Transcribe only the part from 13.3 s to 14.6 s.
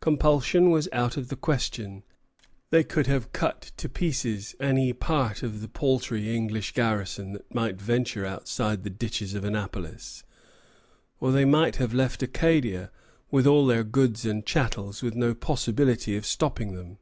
with all their goods and